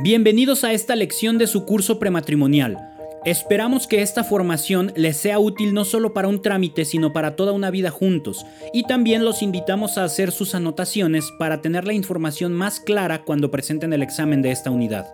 [0.00, 2.78] Bienvenidos a esta lección de su curso prematrimonial.
[3.24, 7.50] Esperamos que esta formación les sea útil no solo para un trámite, sino para toda
[7.50, 8.46] una vida juntos.
[8.72, 13.50] Y también los invitamos a hacer sus anotaciones para tener la información más clara cuando
[13.50, 15.12] presenten el examen de esta unidad.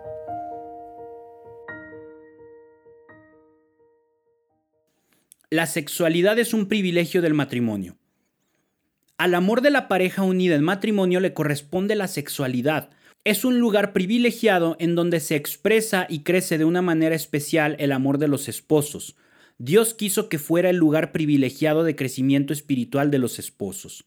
[5.49, 7.97] La sexualidad es un privilegio del matrimonio.
[9.17, 12.91] Al amor de la pareja unida en matrimonio le corresponde la sexualidad,
[13.25, 17.91] es un lugar privilegiado en donde se expresa y crece de una manera especial el
[17.91, 19.15] amor de los esposos.
[19.57, 24.05] Dios quiso que fuera el lugar privilegiado de crecimiento espiritual de los esposos.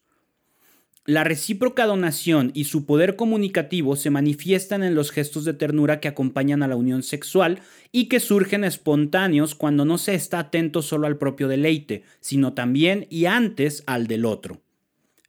[1.05, 6.07] La recíproca donación y su poder comunicativo se manifiestan en los gestos de ternura que
[6.07, 7.59] acompañan a la unión sexual
[7.91, 13.05] y que surgen espontáneos cuando no se está atento solo al propio deleite, sino también
[13.09, 14.61] y antes al del otro.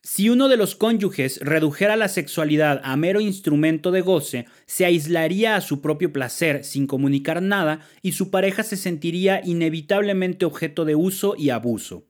[0.03, 5.57] Si uno de los cónyuges redujera la sexualidad a mero instrumento de goce, se aislaría
[5.57, 10.95] a su propio placer sin comunicar nada y su pareja se sentiría inevitablemente objeto de
[10.95, 12.07] uso y abuso.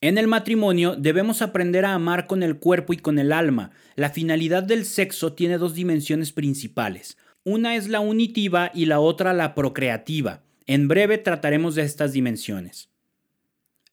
[0.00, 3.72] En el matrimonio debemos aprender a amar con el cuerpo y con el alma.
[3.94, 7.18] La finalidad del sexo tiene dos dimensiones principales.
[7.44, 10.44] Una es la unitiva y la otra la procreativa.
[10.66, 12.88] En breve trataremos de estas dimensiones.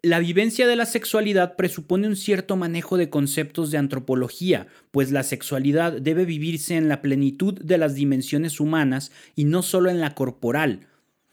[0.06, 5.23] La vivencia de la sexualidad presupone un cierto manejo de conceptos de antropología, pues la
[5.23, 10.14] sexualidad debe vivirse en la plenitud de las dimensiones humanas y no solo en la
[10.14, 10.81] corporal.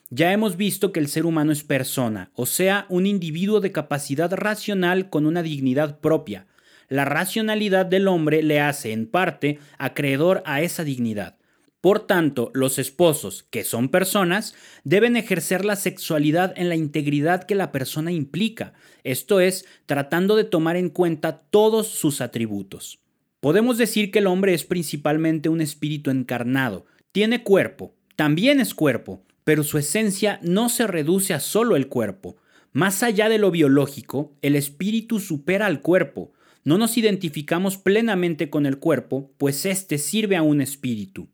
[0.08, 4.32] Ya hemos visto que el ser humano es persona, o sea, un individuo de capacidad
[4.32, 6.46] racional con una dignidad propia.
[6.88, 11.36] La racionalidad del hombre le hace, en parte, acreedor a esa dignidad.
[11.82, 17.56] Por tanto, los esposos, que son personas, deben ejercer la sexualidad en la integridad que
[17.56, 23.00] la persona implica, esto es, tratando de tomar en cuenta todos sus atributos.
[23.40, 29.24] Podemos decir que el hombre es principalmente un espíritu encarnado, tiene cuerpo, también es cuerpo,
[29.42, 32.36] pero su esencia no se reduce a solo el cuerpo.
[32.70, 36.30] Más allá de lo biológico, el espíritu supera al cuerpo.
[36.62, 41.28] No nos identificamos plenamente con el cuerpo, pues éste sirve a un espíritu.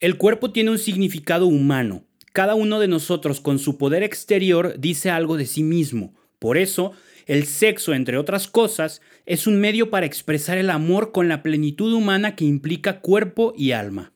[0.00, 2.04] El cuerpo tiene un significado humano.
[2.32, 6.14] Cada uno de nosotros con su poder exterior dice algo de sí mismo.
[6.38, 6.92] Por eso,
[7.26, 11.92] el sexo, entre otras cosas, es un medio para expresar el amor con la plenitud
[11.92, 14.14] humana que implica cuerpo y alma.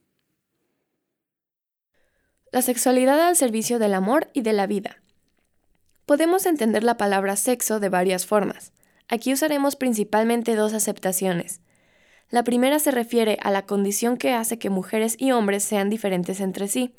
[2.51, 5.03] La sexualidad al servicio del amor y de la vida.
[6.07, 8.73] Podemos entender la palabra sexo de varias formas.
[9.09, 11.61] Aquí usaremos principalmente dos aceptaciones.
[12.35, 16.41] La primera se refiere a la condición que hace que mujeres y hombres sean diferentes
[16.41, 16.93] entre sí.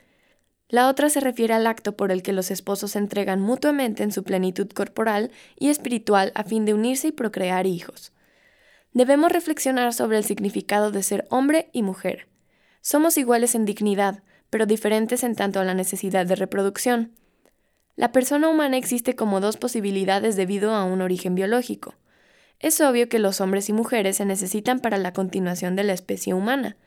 [0.70, 4.14] La otra se refiere al acto por el que los esposos se entregan mutuamente en
[4.14, 8.14] su plenitud corporal y espiritual a fin de unirse y procrear hijos.
[8.94, 12.30] Debemos reflexionar sobre el significado de ser hombre y mujer.
[12.80, 17.12] Somos iguales en dignidad, pero diferentes en tanto a la necesidad de reproducción.
[17.98, 21.94] La persona humana existe como dos posibilidades debido a un origen biológico.
[22.60, 26.34] Es obvio que los hombres y mujeres se necesitan para la continuación de la especie
[26.34, 26.78] humana.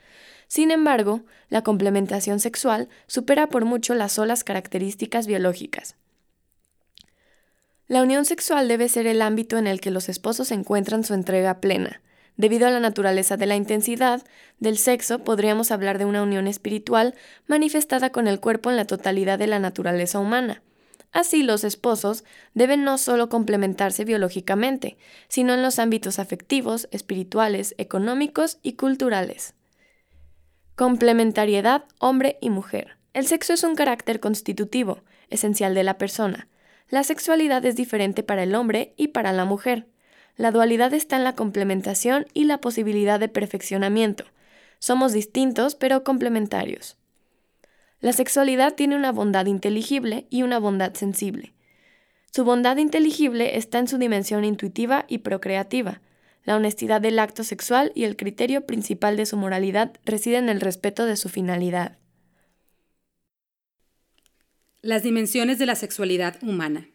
[0.49, 5.97] Sin embargo, la complementación sexual supera por mucho las solas características biológicas.
[7.87, 11.61] La unión sexual debe ser el ámbito en el que los esposos encuentran su entrega
[11.61, 12.03] plena.
[12.37, 14.23] Debido a la naturaleza de la intensidad
[14.61, 17.15] del sexo, podríamos hablar de una unión espiritual
[17.47, 20.63] manifestada con el cuerpo en la totalidad de la naturaleza humana.
[21.13, 22.25] Así los esposos
[22.55, 24.99] deben no solo complementarse biológicamente,
[25.29, 29.55] sino en los ámbitos afectivos, espirituales, económicos y culturales.
[30.77, 32.99] Complementariedad hombre y mujer.
[33.15, 36.49] El sexo es un carácter constitutivo, esencial de la persona.
[36.89, 39.89] La sexualidad es diferente para el hombre y para la mujer.
[40.37, 44.25] La dualidad está en la complementación y la posibilidad de perfeccionamiento.
[44.79, 46.97] Somos distintos pero complementarios.
[48.01, 51.55] La sexualidad tiene una bondad inteligible y una bondad sensible.
[52.33, 56.01] Su bondad inteligible está en su dimensión intuitiva y procreativa.
[56.45, 60.61] La honestidad del acto sexual y el criterio principal de su moralidad residen en el
[60.61, 61.99] respeto de su finalidad.
[64.81, 66.89] Las dimensiones de la sexualidad humana.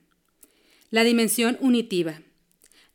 [0.89, 2.21] La dimensión unitiva.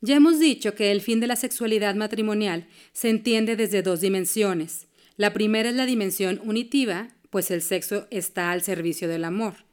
[0.01, 4.87] Ya hemos dicho que el fin de la sexualidad matrimonial se entiende desde dos dimensiones.
[5.17, 9.65] La primera es la dimensión unitiva, pues el sexo está al servicio del amor.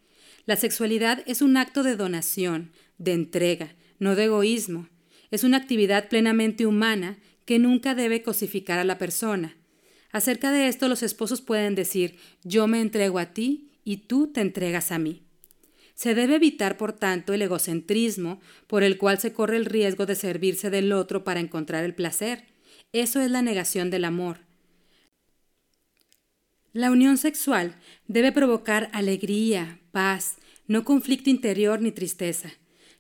[0.44, 4.88] La sexualidad es un acto de donación, de entrega, no de egoísmo.
[5.30, 9.56] Es una actividad plenamente humana que nunca debe cosificar a la persona.
[10.12, 14.40] Acerca de esto los esposos pueden decir yo me entrego a ti y tú te
[14.40, 15.22] entregas a mí.
[15.94, 20.14] Se debe evitar, por tanto, el egocentrismo por el cual se corre el riesgo de
[20.14, 22.44] servirse del otro para encontrar el placer.
[22.92, 24.45] Eso es la negación del amor.
[26.76, 27.75] La unión sexual
[28.06, 30.37] debe provocar alegría, paz,
[30.67, 32.50] no conflicto interior ni tristeza.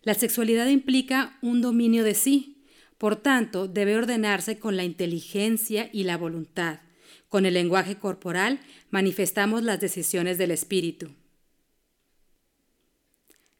[0.00, 2.64] La sexualidad implica un dominio de sí,
[2.96, 6.80] por tanto, debe ordenarse con la inteligencia y la voluntad.
[7.28, 11.10] Con el lenguaje corporal manifestamos las decisiones del espíritu.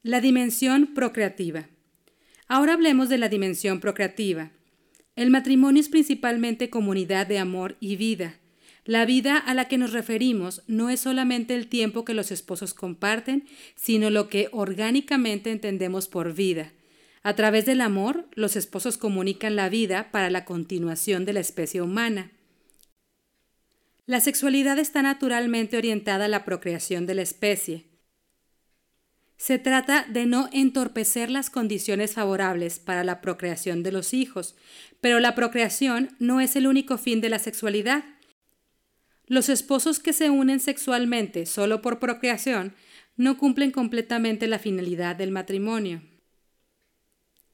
[0.02, 1.68] La dimensión procreativa.
[2.48, 4.50] Ahora hablemos de la dimensión procreativa.
[5.14, 8.40] El matrimonio es principalmente comunidad de amor y vida.
[8.86, 12.72] La vida a la que nos referimos no es solamente el tiempo que los esposos
[12.72, 13.44] comparten,
[13.74, 16.72] sino lo que orgánicamente entendemos por vida.
[17.24, 21.82] A través del amor, los esposos comunican la vida para la continuación de la especie
[21.82, 22.30] humana.
[24.06, 27.86] La sexualidad está naturalmente orientada a la procreación de la especie.
[29.36, 34.54] Se trata de no entorpecer las condiciones favorables para la procreación de los hijos,
[35.00, 38.04] pero la procreación no es el único fin de la sexualidad.
[39.26, 42.74] Los esposos que se unen sexualmente solo por procreación
[43.16, 46.02] no cumplen completamente la finalidad del matrimonio.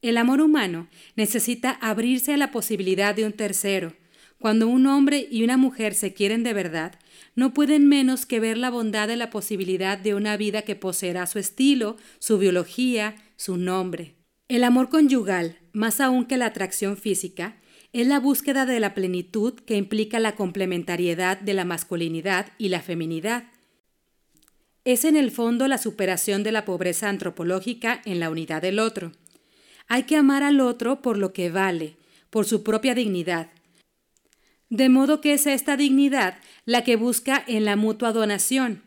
[0.02, 3.94] El amor humano necesita abrirse a la posibilidad de un tercero.
[4.38, 6.98] Cuando un hombre y una mujer se quieren de verdad,
[7.36, 11.26] no pueden menos que ver la bondad de la posibilidad de una vida que poseerá
[11.26, 14.16] su estilo, su biología, su nombre.
[14.48, 17.61] El amor conyugal, más aún que la atracción física,
[17.92, 22.80] es la búsqueda de la plenitud que implica la complementariedad de la masculinidad y la
[22.80, 23.44] feminidad.
[24.84, 29.12] Es en el fondo la superación de la pobreza antropológica en la unidad del otro.
[29.88, 31.96] Hay que amar al otro por lo que vale,
[32.30, 33.50] por su propia dignidad.
[34.70, 38.82] De modo que es esta dignidad la que busca en la mutua donación.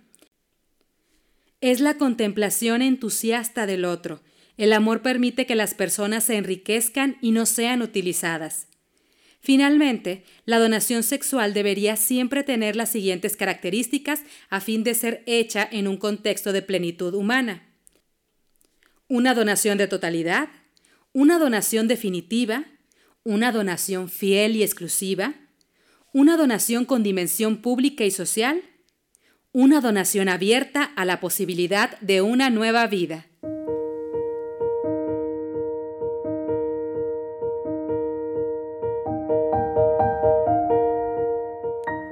[1.62, 4.22] Es la contemplación entusiasta del otro.
[4.58, 8.68] El amor permite que las personas se enriquezcan y no sean utilizadas.
[9.46, 15.70] Finalmente, la donación sexual debería siempre tener las siguientes características a fin de ser hecha
[15.72, 17.62] en un contexto de plenitud humana.
[19.08, 20.50] Una donación de totalidad,
[21.14, 22.66] una donación definitiva,
[23.24, 25.36] una donación fiel y exclusiva,
[26.12, 28.64] una donación con dimensión pública y social,
[29.52, 33.28] una donación abierta a la posibilidad de una nueva vida.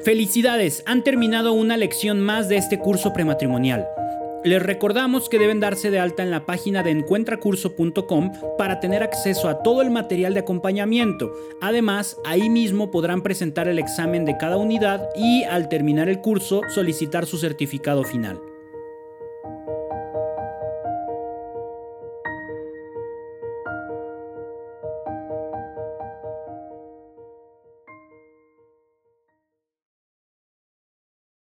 [0.03, 3.88] Felicidades, han terminado una lección más de este curso prematrimonial.
[4.44, 9.47] Les recordamos que deben darse de alta en la página de encuentracurso.com para tener acceso
[9.47, 11.31] a todo el material de acompañamiento.
[11.61, 16.63] Además, ahí mismo podrán presentar el examen de cada unidad y al terminar el curso
[16.67, 18.41] solicitar su certificado final.